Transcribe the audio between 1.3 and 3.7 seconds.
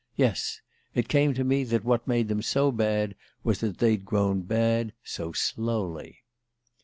to me that what made them so bad was